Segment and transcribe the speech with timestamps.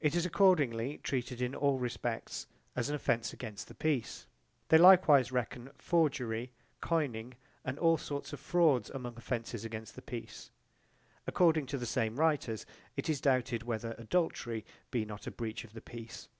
[0.00, 4.26] It is accordingly treated in all respects as an offence against the peace.
[4.68, 7.34] They likewise reckon forgery, coining,
[7.66, 10.50] and all sorts of frauds among offences against the peace.
[11.26, 12.64] According to the same writers
[12.96, 16.30] it is doubted whether adultery be not a breach of the peace.